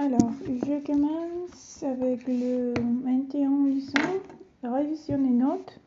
[0.00, 4.20] Alors, je commence avec le 21 leçon,
[4.62, 5.80] revisione note.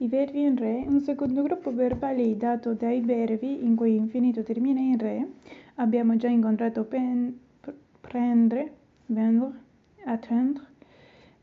[0.00, 0.86] I verbi in re.
[0.88, 5.26] Un secondo gruppo verbale dato dai verbi in cui infinito termina in re.
[5.74, 7.38] Abbiamo già incontrato pen,
[8.00, 8.72] prendere,
[9.08, 9.52] vendre,
[10.06, 10.64] attendre.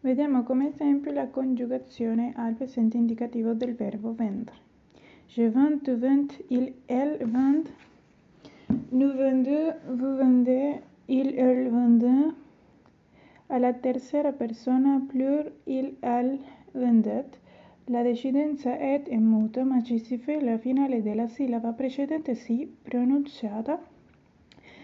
[0.01, 4.55] Vediamo come esempio la conjugazione al presente indicativo del verbo vendre.
[5.27, 7.69] Je vends, tu vends, il, elle vend.
[8.89, 12.33] Nous vendons, vous vendez, il, elle vendent.
[13.49, 16.39] A la tercera persona plur, il, elle
[16.73, 17.39] vendet.
[17.85, 22.69] La decidenza è in muto, ma ci si fa la finale della sillaba precedente sì
[22.81, 23.81] pronunciata.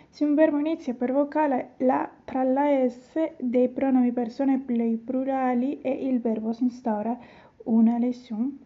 [0.10, 5.90] Se un verbo inizia per vocale la, tra la S dei pronomi persone plurali e
[5.90, 7.18] il verbo si instaura
[7.66, 8.58] una lezione.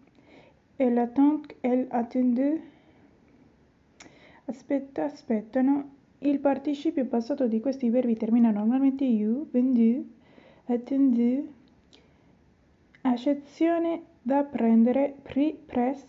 [0.76, 2.62] Elle attend, elle attendue.
[4.46, 5.97] Aspetta, aspettano.
[6.20, 10.04] Il participio passato di questi verbi termina normalmente U, vendu,
[10.66, 11.48] attendu,
[13.02, 16.04] accezione da prendere, pri, pres.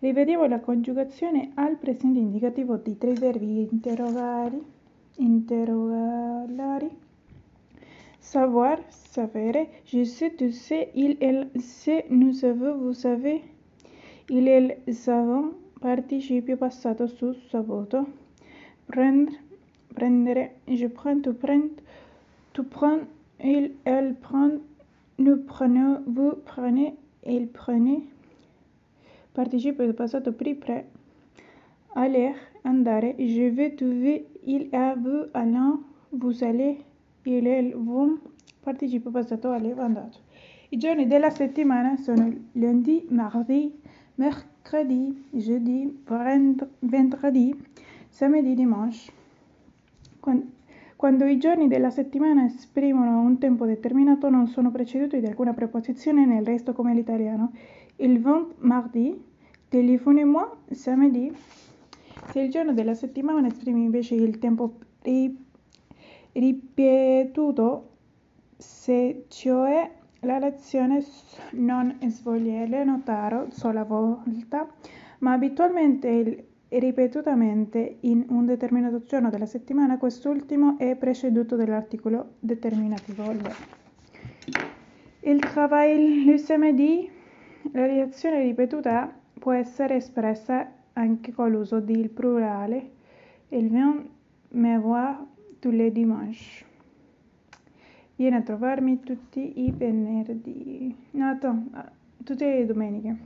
[0.00, 4.60] Rivediamo la conjugazione al presente indicativo di tre verbi interrogari.
[8.18, 9.82] Savoir, sapere.
[9.84, 10.90] Je sais, tu sais.
[10.94, 12.06] Il, elle sait.
[12.10, 13.42] Nous savons, vous savez.
[14.28, 15.54] Il, elle savent.
[15.80, 18.19] Participio passato su saputo.
[18.90, 19.30] Prendre,
[19.94, 20.50] prendere.
[20.66, 21.70] Je prends, tu prends.
[22.52, 22.98] Tu prends.
[23.40, 24.58] Il, elle prend.
[25.16, 26.94] Nous prenons, vous prenez.
[27.24, 28.02] Il prenez.
[29.32, 30.86] Participio passato pri pre.
[31.94, 33.14] Aller, andare.
[33.16, 34.26] Je vais, tu veux.
[34.44, 35.78] Il a, vous, allant.
[36.10, 36.78] Vous allez.
[37.26, 38.18] Il, elle, vont.
[38.64, 40.18] Participio passato alle andato.
[40.72, 43.72] I giorni della settimana sono lundi, mardi,
[44.16, 45.96] mercredi, jeudi,
[46.80, 47.54] vendredi,
[48.10, 49.18] samedi, dimanche.
[50.96, 56.26] Quando i giorni della settimana esprimono un tempo determinato non sono preceduti da alcuna preposizione
[56.26, 57.52] nel resto come l'italiano.
[57.96, 59.18] Il vent mardi,
[59.70, 61.34] téléphonez-moi samedi.
[62.30, 64.74] Se il giorno della settimana esprime invece il tempo
[66.32, 67.88] ripetuto,
[68.58, 69.90] se cioè
[70.20, 71.02] la lezione
[71.52, 74.68] non svolge notaro sola volta,
[75.20, 76.44] ma abitualmente e
[76.78, 83.54] ripetutamente in un determinato giorno della settimana, quest'ultimo è preceduto dall'articolo determinativo le.
[85.20, 87.10] Il travail le samedi,
[87.72, 92.90] la reazione ripetuta può essere espressa anche con l'uso del plurale.
[93.48, 94.08] Il vient
[94.50, 95.26] me voir
[95.60, 96.64] tous les dimanches.
[98.16, 100.94] Viene a trovarmi tutti i venerdì.
[101.12, 101.56] No, to,
[102.22, 103.16] tutte le domeniche.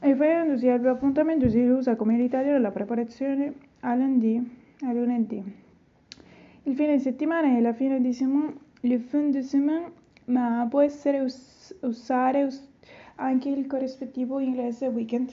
[0.00, 5.42] E facendosi appuntamento si usa come l'italiano la preparazione a lunedì.
[6.64, 9.92] Il fine settimana è la fine di settimana, le fin de semaine,
[10.26, 12.68] ma può essere us- usare us-
[13.16, 15.32] anche il corrispettivo inglese weekend.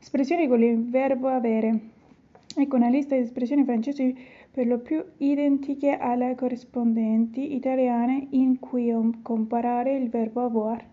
[0.00, 1.80] Espressioni con il verbo avere.
[2.56, 4.16] Ecco una lista di espressioni francesi
[4.50, 8.90] per lo più identiche alle corrispondenti italiane in cui
[9.22, 10.84] comparare il verbo avoir.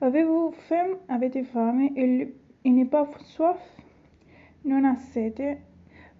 [0.00, 0.96] Avez-vous faim?
[1.08, 1.90] Avete fame?
[1.96, 2.32] Il,
[2.64, 3.58] il n'est pas soif?
[4.64, 5.58] Non ha sete?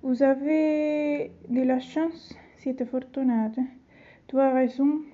[0.03, 2.35] Vous avez de la chance?
[2.57, 3.61] Siete fortunate?
[4.27, 5.05] Tu as raison?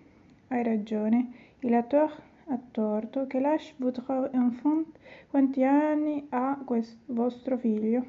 [0.49, 1.29] Hai ragione.
[1.63, 2.19] Il a tort?
[2.49, 3.27] Ha torto.
[3.27, 4.87] Che l'âge votre enfant?
[5.29, 8.03] Quanti anni ha questo vostro figlio?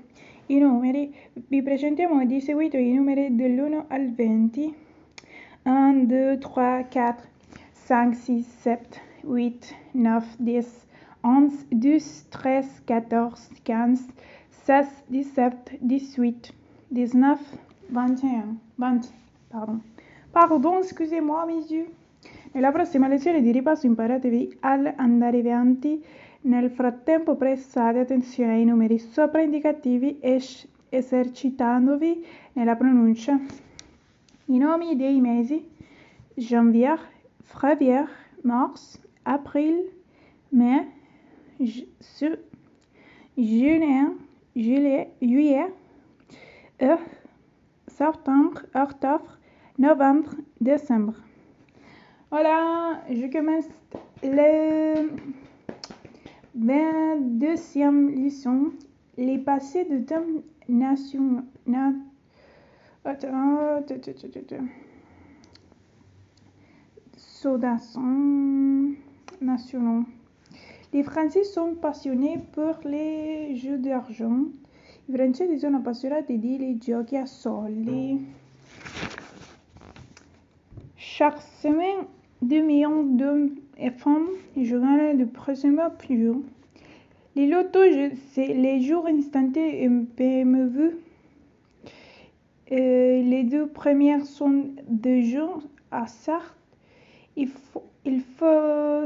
[0.46, 1.14] I numeri.
[1.34, 4.74] Vi presentiamo di seguito i numeri dall'1 al 20.
[5.64, 7.28] 1, 2, 3, 4,
[7.88, 10.68] 5, 6, 7, 8, 9, 10,
[11.22, 14.14] 11, 12, 13, 14, 15,
[14.50, 16.54] 16, 17, 18,
[16.88, 17.40] 19,
[17.90, 19.10] 21, 20,
[19.50, 19.82] pardon.
[20.32, 21.88] Pardon, excusez-moi, mes yeux.
[22.52, 26.04] Nella prossima lezione di ripasso imparatevi ad andare avanti.
[26.42, 30.42] Nel frattempo prestate attenzione ai numeri sopra indicativi e
[30.90, 33.40] esercitandovi nella pronuncia.
[34.46, 35.68] I nomi dei mesi
[36.36, 37.00] janvier,
[37.42, 38.08] février,
[38.42, 39.84] mars, avril,
[40.52, 40.88] mai,
[43.38, 44.14] juin,
[44.56, 45.74] juillet, juillet,
[47.88, 49.40] septembre, octobre,
[49.78, 51.16] novembre, décembre.
[52.32, 53.66] Voilà, je commence
[54.24, 55.10] le
[56.58, 58.72] 22e leçon,
[59.18, 60.24] les passés de temps
[60.68, 61.94] nation, na,
[67.18, 68.96] Sodasson
[69.42, 70.04] nationaux.
[70.94, 74.46] Les Français sont passionnés per les jeux d'argent.
[75.08, 78.26] I francesi sono appassionati di giochi a soldi.
[80.96, 82.08] Chaque semaine,
[82.42, 86.42] 2 millions d'hommes et femmes jouent le premier jour.
[87.36, 90.96] Les lotos, c'est les jours instantanés PMV.
[92.72, 95.62] Euh, les deux premières sont de jours
[95.92, 96.58] à Sartre.
[97.36, 99.06] Il faut, il faut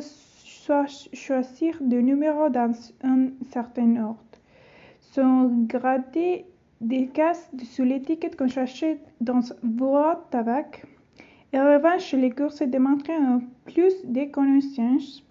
[1.14, 2.72] choisir des numéros dans
[3.04, 4.20] un certain ordre.
[5.00, 6.46] Sont gradés
[6.82, 10.72] des cases sur l'étiquette qu'on achète dans votre tabac.
[11.54, 15.24] En revanche, les courses démontrent plus de connaissances.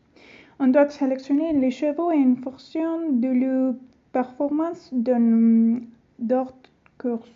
[0.59, 3.75] On doit sélectionner les chevaux en fonction de leur
[4.13, 6.57] performance d'ordre
[6.99, 7.31] course.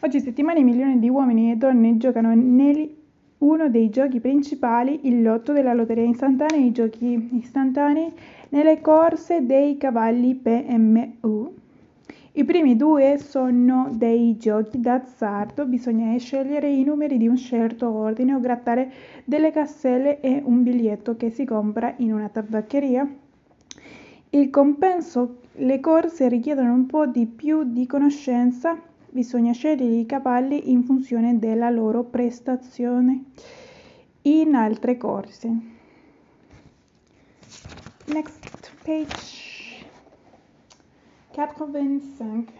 [0.00, 2.97] Oggi settimane milioni di uomini e donne giocano nel
[3.38, 8.12] uno dei giochi principali, il lotto della lotteria istantanea i giochi istantanei
[8.50, 11.54] nelle corse dei cavalli PMU.
[12.32, 18.34] I primi due sono dei giochi d'azzardo, bisogna scegliere i numeri di un certo ordine
[18.34, 18.92] o grattare
[19.24, 23.08] delle casselle e un biglietto che si compra in una tabaccheria.
[24.30, 28.78] Il compenso, le corse richiedono un po' di più di conoscenza
[29.18, 33.24] bisogna scegliere i cavalli in funzione della loro prestazione
[34.22, 35.48] in altre corse.
[38.06, 39.84] Next page
[41.32, 42.52] 85.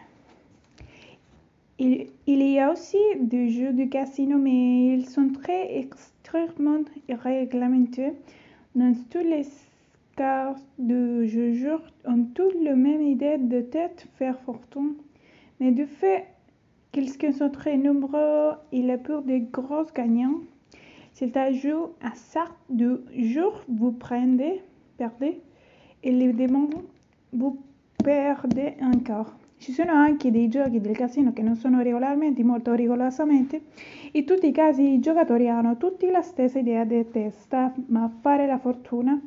[1.77, 8.15] Il, il, y a aussi des jeux de casino, mais ils sont très extrêmement réglementés.
[8.75, 9.47] Dans tous les
[10.17, 14.95] cas de jeux, ont tous la même idée de tête, faire fortune.
[15.61, 16.27] Mais du fait
[17.07, 20.41] qu'ils sont très nombreux, il est pour des gros gagnants.
[21.13, 24.63] S'il joue à ça de jour, vous prenez,
[24.97, 25.41] perdez,
[26.05, 26.75] e les demandes,
[27.33, 27.59] vous
[28.05, 29.37] perdez encore.
[29.59, 33.63] Ci sono anche dei giochi del casino che non sono regolarmente molto rigorosamente.
[34.13, 38.47] In tutti i casi i giocatori hanno tutti la stessa idea di testa, ma fare
[38.47, 39.21] la fortuna.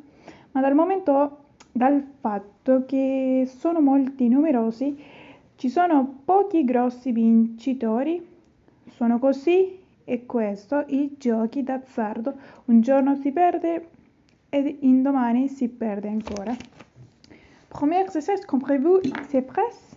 [0.52, 4.96] Ma dal momento, dal fatto che sono molti numerosi,
[5.62, 8.20] ci sono pochi grossi vincitori.
[8.96, 12.34] Sono così e questo i giochi d'azzardo.
[12.64, 13.88] Un giorno si perde
[14.48, 16.52] et indomani si perde ancora.
[17.68, 19.96] Premier exercice, comprenez-vous, c'est presse.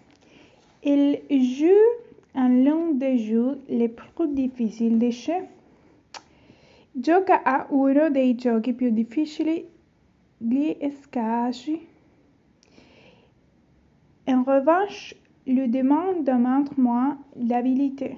[0.82, 1.74] Il joue
[2.36, 5.48] un l'un des jeux les plus difficili di jeu.
[6.92, 9.68] Gioca a uno dei giochi più difficili,
[10.38, 11.88] gli scacchi.
[14.28, 15.16] En revanche,
[15.46, 18.18] lui demande de mettre moi l'abilité.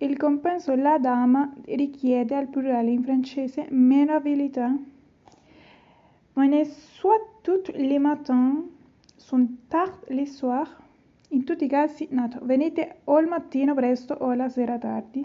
[0.00, 4.76] Il compenso la dama richiede al plurale in francese meno abilità.
[6.34, 8.64] Venez soit tous les matins,
[9.16, 10.80] soit tard les soirs.
[11.30, 15.24] In tutti i casi, no, venite o il mattino presto o la sera tardi.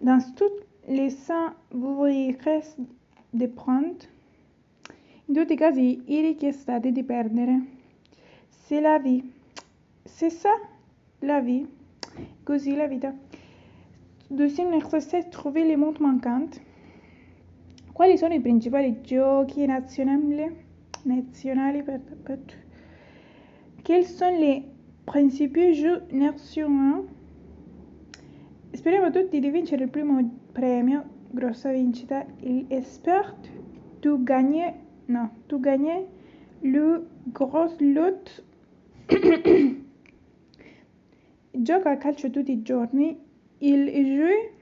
[0.00, 2.76] Dans tous les cas, vous risquez
[3.32, 4.06] de prendre.
[5.26, 7.60] In tutti i casi, i richiestate di perdere.
[8.48, 9.37] C'est la vie.
[10.08, 10.54] C'est ça,
[11.22, 11.66] la vie.
[12.44, 13.12] Così la vita.
[14.30, 16.60] Deuxième exercice, trouver les montres manquantes.
[17.92, 20.66] Quali sono i principali giochi nazionali?
[21.04, 21.82] nazionali
[23.84, 24.64] Quels sont les
[25.04, 27.06] principaux jeux nationaux?
[28.72, 30.20] Speriamo tutti di vincere il primo
[30.52, 33.50] premio, grossa vincita, il espert
[34.00, 34.74] tu gagner,
[35.06, 36.06] no, tu gagner
[36.62, 38.42] le gros lot
[41.62, 43.18] gioca a calcio tutti i giorni,
[43.58, 44.52] il joue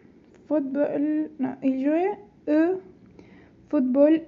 [0.46, 2.80] football, no, il joue au
[3.68, 4.26] football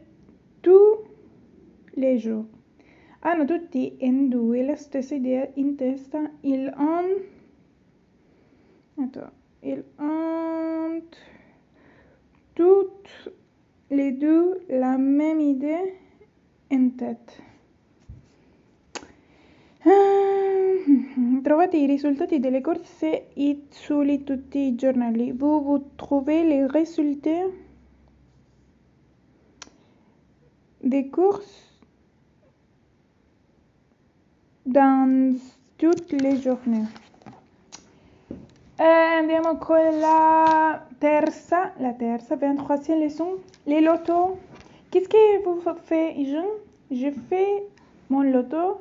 [0.63, 1.05] tous
[1.95, 2.47] les jours.
[3.21, 6.73] Hanno tutti e due la stessa idea in testa, il
[8.97, 9.33] attends,
[9.63, 11.03] ils ont
[12.55, 13.33] toutes
[13.91, 15.95] les deux la même idée
[16.71, 17.43] en tête.
[21.43, 23.29] Trovate i risultati delle corse
[23.71, 25.33] su tutti i giornali.
[25.33, 27.51] Vous, vous trouvez les résultats
[30.83, 31.79] des courses
[34.65, 35.37] dans
[35.77, 36.87] toutes les journées.
[38.81, 44.39] Eh, andiamo con la terza, la terza, 23e leçon, les lotos.
[44.91, 46.45] Qu'est-ce que vous faites, je?
[46.91, 47.65] Je fais
[48.09, 48.81] mon loto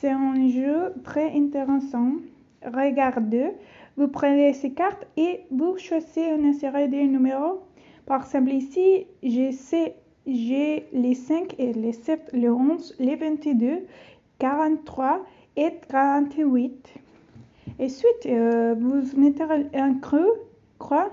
[0.00, 2.12] c'est un jeu très intéressant.
[2.64, 3.52] Regardez,
[3.96, 7.62] vous prenez ces cartes et vous choisissez une série de numéros.
[8.06, 13.86] Par exemple, ici, j'ai les 5 et les 7, les 11, les 22,
[14.38, 15.24] 43
[15.56, 16.94] et 48.
[17.78, 20.32] Et ensuite, euh, vous mettez un creux,
[20.78, 21.10] croix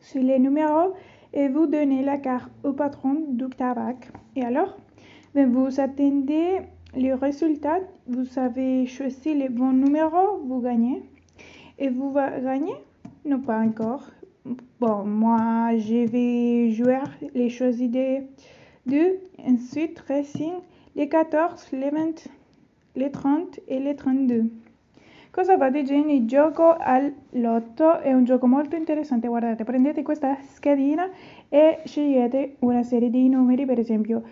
[0.00, 0.94] sur les numéros
[1.32, 3.96] et vous donnez la carte au patron du tabac.
[4.34, 4.76] Et alors,
[5.34, 6.60] ben, vous attendez
[6.96, 11.02] le résultat, vous avez choisi les bons numéros, vous gagnez.
[11.78, 12.76] Et vous gagnez?
[13.24, 14.04] Non, pas encore.
[14.80, 16.98] Bon, moi, je vais jouer
[17.34, 18.22] les choisis des
[18.86, 20.54] deux, ensuite racing
[20.96, 22.28] les 14, les 20,
[22.96, 24.50] les 30 e le 32.
[25.30, 26.16] Cosa fate Jenny?
[26.16, 31.08] Il gioco al lotto è un gioco molto interessante, guardate, prendete questa schedina
[31.48, 34.22] e scegliete una serie di numeri, per esempio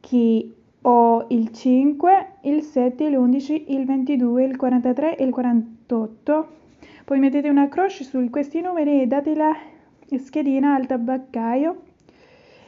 [0.00, 0.55] che
[0.88, 6.48] ho il 5, il 7, l'11, il 22, il 43 e il 48.
[7.04, 9.52] Poi mettete una croce su questi numeri e date la
[10.16, 11.82] schedina al tabaccaio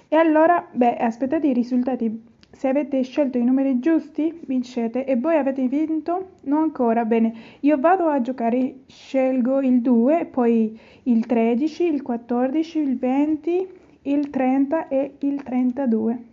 [0.09, 2.25] e allora, beh, aspettate i risultati.
[2.51, 6.31] Se avete scelto i numeri giusti, vincete e voi avete vinto?
[6.43, 7.05] Non ancora.
[7.05, 13.69] Bene, io vado a giocare, scelgo il 2, poi il 13, il 14, il 20,
[14.03, 16.28] il 30 e il 32.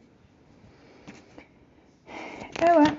[2.62, 2.94] Et ouais.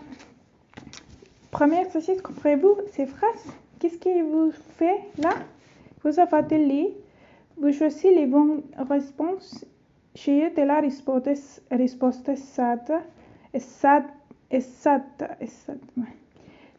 [1.50, 3.52] Premier exercice, comprenez-vous ces phrases?
[3.78, 5.34] Qu'est-ce qui vous fait là?
[6.02, 6.12] Vous
[6.50, 6.88] lì,
[7.56, 9.64] vous choisissez les bonnes réponses
[10.16, 11.32] Scegliete la risposta,
[11.70, 13.02] risposta esatta,
[14.48, 15.36] esatta.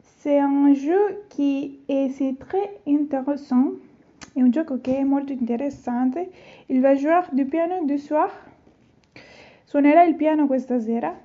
[0.02, 3.74] C'est un jeu qui est très intéressant.
[4.36, 6.32] È un gioco che è molto interessante.
[6.68, 8.32] Il va jouer du piano du soir.
[9.66, 11.16] Suonerà il piano questa sera.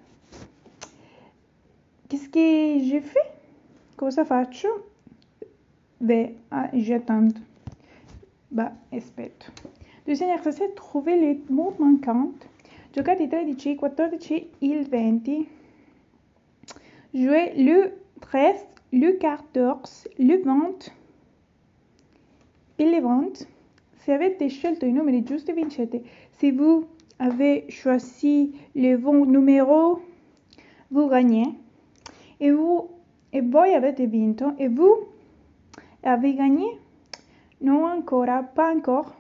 [2.13, 3.33] Qu'est-ce que j'ai fait?
[3.97, 4.69] Cosa faccio?
[5.99, 7.29] Beh, ah, j'attends.
[8.51, 9.47] Bah, aspetto.
[10.07, 12.33] Deuxième exercice, trouver les mots manquants.
[12.93, 15.47] Giocate 13, 14, il 20.
[17.15, 18.57] Jouez le 13,
[18.93, 20.93] le 14, le 20
[22.79, 23.49] et le 20.
[24.05, 26.03] Si avete scelto i numeri giusti vincete.
[26.39, 26.85] Si vous
[27.19, 30.03] avez choisi le bon numéro,
[30.91, 31.63] vous gagnez.
[32.43, 32.91] Et vous,
[33.33, 34.51] et voi avete vinto.
[34.59, 34.97] Et vous
[36.03, 36.67] avez gagné?
[37.61, 39.15] Non ancora, pas encore.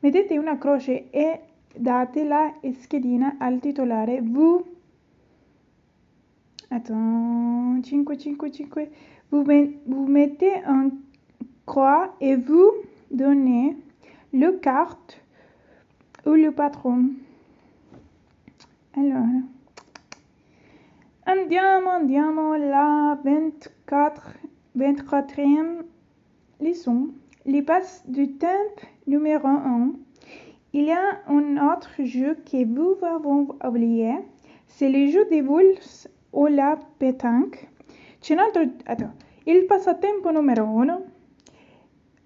[0.00, 1.40] Mettete una croce e
[1.76, 4.64] date la schedina al titolare Vous
[6.70, 8.90] Attends, 5, 5, 5.
[9.32, 9.44] Vous,
[9.86, 10.90] vous mettez un
[11.66, 12.70] croix et vous
[13.10, 13.76] donnez
[14.32, 15.20] le carte
[16.24, 17.10] ou le patron.
[18.96, 19.26] Alors,
[21.24, 24.38] andiamo, andiamo la 24,
[24.76, 25.84] 24e
[26.60, 27.14] leçon.
[27.44, 29.92] Les passes du temps numéro 1.
[30.72, 34.18] Il y a un autre jeu que vous avez oublié.
[34.66, 37.68] C'est le jeu des boules o la pétanque.
[38.20, 38.62] C'è un altro...
[38.86, 39.12] Attends.
[39.44, 41.04] Il passatempo numero 1.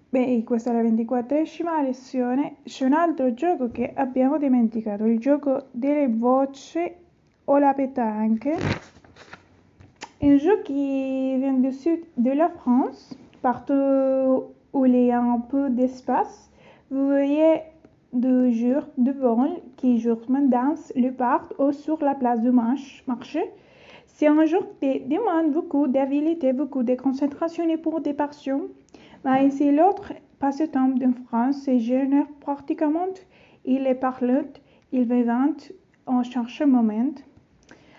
[0.09, 2.57] Beh, questa è la ventiquattresima lezione.
[2.63, 7.05] C'è un altro gioco che abbiamo dimenticato, il gioco delle voci
[7.55, 8.49] la pétanque.
[10.21, 15.39] Un jeu qui vient du sud de la France, partout où il y a un
[15.39, 16.51] peu d'espace.
[16.91, 17.61] Vous voyez
[18.13, 23.43] deux jours devant qui journée dansent le parc ou sur la place du marché.
[24.07, 28.67] C'est un jeu qui demande beaucoup d'habilité, beaucoup de concentration et pour des passions.
[29.23, 33.13] Mais l'autre passe-temps de France, c'est génère pratiquement,
[33.65, 34.51] il est parlant,
[34.91, 35.53] il vivant
[36.05, 37.13] en cherche moment.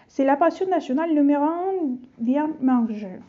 [0.09, 3.23] C'est la passion nationale numéro un vient manger.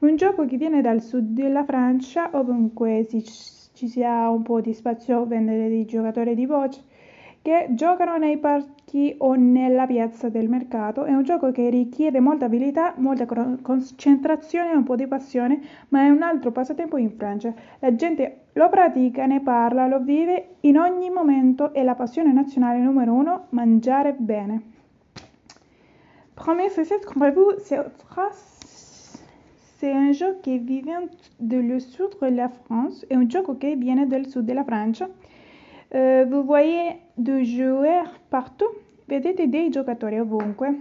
[0.00, 3.24] Un gioco che viene dal sud della Francia, ovunque si
[3.74, 6.82] ci sia un po' di spazio vendere dei giocatori di voce
[7.42, 11.04] che giocano nei parchi o nella piazza del mercato.
[11.04, 13.26] È un gioco che richiede molta abilità, molta
[13.60, 17.52] concentrazione e un po' di passione, ma è un altro passatempo in Francia.
[17.80, 22.78] La gente lo pratica, ne parla, lo vive in ogni momento e la passione nazionale
[22.78, 24.73] numero uno, mangiare bene.
[26.36, 27.52] Premier succès, comprenez-vous
[29.78, 31.02] C'est un jeu qui vient
[31.38, 34.64] de le sud de la France et un jeu qui vient du sud de la
[34.64, 35.04] France.
[35.94, 38.66] Euh, vous voyez des joueurs partout.
[39.08, 40.74] Vedete dei giocatori ovunque.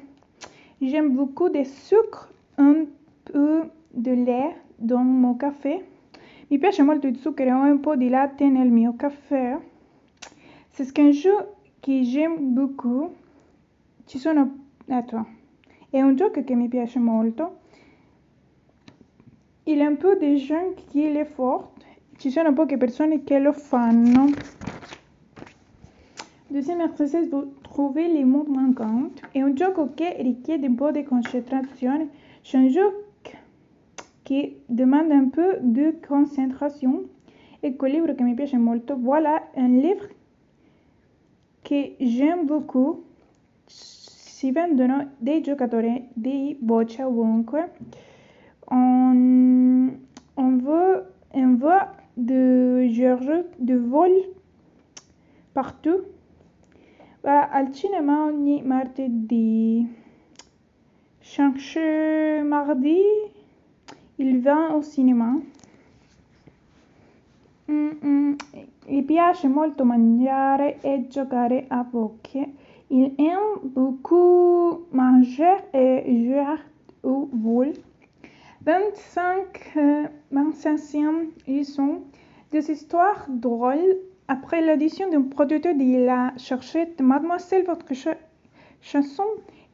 [0.82, 2.86] J'aime beaucoup de sucre, un
[3.26, 5.84] peu de lait dans mon café.
[6.50, 9.58] Mi piace molto il zucchero e un po' di latte nel mio caffè.
[10.72, 11.36] C'est un jeu
[11.82, 13.12] que j'aime beaucoup.
[14.08, 14.50] Ci sono...
[14.90, 15.43] Attends.
[15.94, 17.60] È un gioco che mi piace molto.
[19.66, 21.68] Il a un peu de gens qui le font.
[22.18, 24.26] Ci sono poche persone che lo fanno.
[26.50, 29.12] Deuxième exercice, vous trouvez les mots manquants.
[29.32, 32.10] È un gioco che richiede un po' di concentrazione.
[32.42, 32.92] C'est un jeu
[34.26, 37.08] qui demande un peu de concentration
[37.60, 38.98] Ecco il libro che mi piace molto.
[38.98, 40.10] Voilà un livre
[41.62, 43.13] che j'aime beaucoup.
[44.44, 47.72] Si vendono dei giocatori di bocce ovunque.
[48.66, 49.98] On,
[50.34, 54.12] on veut, on voit de Georges de vol
[55.54, 56.04] partout.
[57.24, 59.88] Al cinema ogni martedì.
[61.22, 63.00] Chaque mardi,
[64.18, 65.40] il va au cinéma.
[67.72, 68.34] Mm, mm.
[68.88, 72.63] Gli piace molto mangiare e giocare a poker.
[72.90, 76.56] Il aime beaucoup manger et jouer
[77.04, 77.74] au vol.
[78.66, 82.02] 25, euh, 25e leçon
[82.52, 83.98] des histoires drôles.
[84.28, 88.16] Après l'audition d'un producteur de la cherchette, Mademoiselle, votre ch
[88.82, 89.26] chanson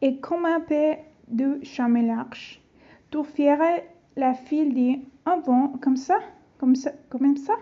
[0.01, 0.93] est comme un peu
[1.27, 2.61] de chamelarche.
[3.11, 3.85] Tu ferais
[4.15, 6.19] la file dit avant, comme ça,
[6.57, 7.53] comme ça, comme ça.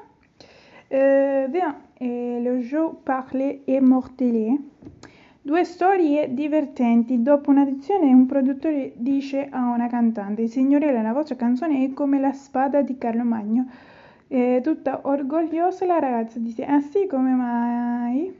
[0.89, 4.57] Eh, via, e lo show parle e mortelle.
[5.47, 7.21] Due storie divertenti.
[7.21, 12.33] Dopo un'audizione un produttore dice a una cantante, signorina, la vostra canzone è come la
[12.33, 13.65] spada di Carlo Magno.
[14.27, 18.35] E tutta orgogliosa la ragazza dice, ah sì, come mai?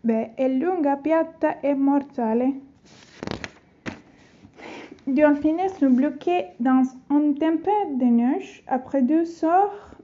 [0.00, 2.60] Beh, è lunga, piatta e mortale.
[5.02, 8.62] Dolphine sont bloqués dans une tempête de neige.
[8.66, 9.96] Après deux sorts,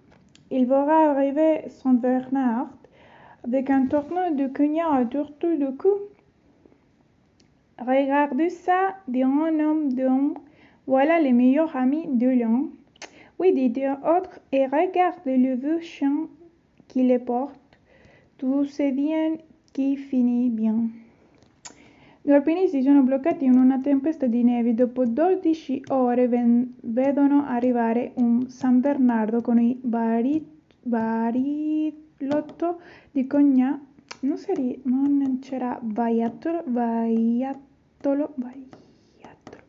[0.48, 2.72] il verra arriver Saint Bernard
[3.44, 6.10] avec un tournoi de cognac autour du cou.
[7.80, 10.34] Regardez ça, dit un homme d'homme.
[10.86, 12.72] Voilà les meilleurs amis de l'homme.
[13.38, 13.72] Oui, dit
[14.04, 16.28] autre, et regarde le vieux chien
[16.88, 17.58] qui les porte.
[18.36, 19.38] Tout se bien
[19.72, 20.90] qui finit bien.
[22.22, 24.74] Gli alpinisti sono bloccati in una tempesta di neve.
[24.74, 30.46] Dopo 12 ore vedono arrivare un San Bernardo con i bari,
[30.82, 33.78] barilotto di cognac.
[34.20, 34.36] Non,
[34.82, 36.62] non c'era vaiattolo,
[38.00, 39.62] vaiattolo, vaiattolo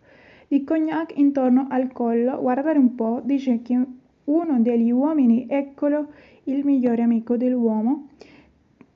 [0.48, 2.40] di cognac intorno al collo.
[2.40, 3.80] Guardare un po', dice che
[4.24, 6.08] uno degli uomini, eccolo,
[6.46, 8.10] il migliore amico dell'uomo,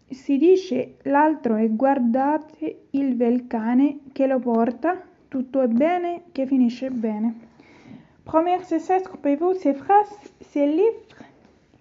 [0.09, 6.45] si dice l'altro e guardate il bel cane che lo porta, tutto è bene che
[6.45, 7.53] finisce bene.
[8.23, 11.23] Première c'est trouvez-vous ces phrases, ces livres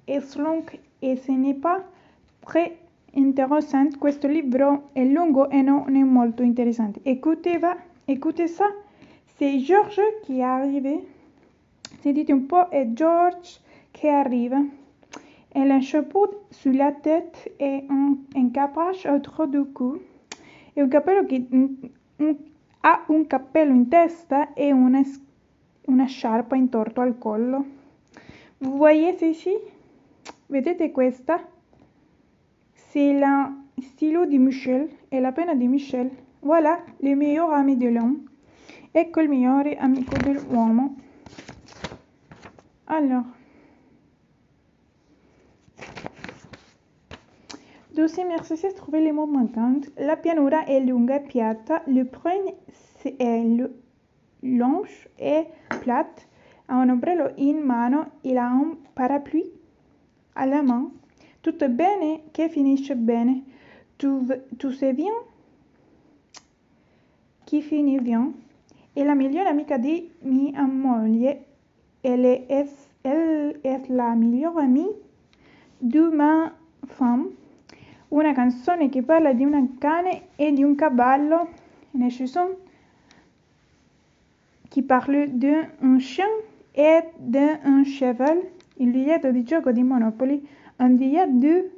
[0.06, 0.62] est long
[1.00, 1.82] et ce n'est pas
[2.40, 2.83] très
[3.14, 3.98] intéressant.
[3.98, 7.00] Questo libro è lungo e non è molto interessante.
[7.04, 8.66] Écoutez, va, écoutez ça,
[9.36, 11.06] c'est George qui est arrivé.
[12.00, 14.62] Sentite un po', è George che arriva.
[15.50, 20.00] Elle a un chapeau sur la tête et un, un capace autour du cou.
[20.74, 21.76] E un cappello che un,
[22.80, 25.00] ha un cappello in testa e una,
[25.86, 27.64] una sciarpa intorno al collo.
[28.58, 29.52] Voyez ici?
[30.46, 31.53] Vedete questa?
[32.94, 33.50] C'est la
[33.82, 36.12] stylo di Michel e la penna di Michel.
[36.42, 38.28] Voilà, le meilleur ami de l'homme.
[38.92, 40.94] Ecco il migliore amico dell'uomo.
[42.86, 43.24] Alors,
[47.92, 49.90] Deuxième exercice, trouver les mots manquants.
[49.96, 51.82] La pianura è lunga piatta.
[51.86, 52.54] Le point
[53.18, 53.42] è
[54.42, 55.48] longe e
[55.80, 56.22] plate.
[56.66, 58.12] Ha un ombrello in mano.
[58.22, 59.50] Il a un parapluie
[60.36, 60.92] à la main.
[61.44, 62.22] Tutto bene?
[62.30, 63.42] Che finisce bene?
[63.96, 64.26] Tu,
[64.56, 65.12] tu sais bien?
[67.44, 68.32] Qui finit bien?
[68.94, 71.44] E la migliore amica di mia moglie.
[72.00, 74.88] Elle est, elle est la migliore amie
[75.80, 76.50] de ma
[76.86, 77.36] femme.
[78.08, 81.48] Una canzone che parla di un cane e di un cavallo.
[81.90, 82.56] Une chanson
[84.70, 86.30] qui parle d'un chien
[86.72, 88.40] et d'un cheval.
[88.78, 90.62] Il biglietto di gioco di Monopoly.
[90.84, 91.70] Un billet de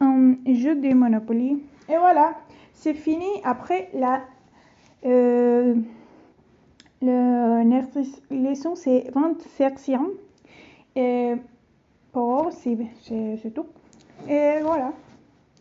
[0.00, 1.62] un jeu de Monopoly.
[1.88, 2.34] Et voilà,
[2.74, 3.24] c'est fini.
[3.42, 4.20] Après la
[5.06, 5.74] euh,
[7.00, 10.10] le leçon, c'est 20 sections.
[10.94, 11.32] Et
[12.12, 13.64] pour c'est tout.
[14.28, 14.92] Et voilà.